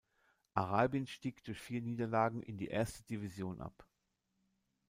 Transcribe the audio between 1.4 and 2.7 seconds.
durch vier Niederlagen in die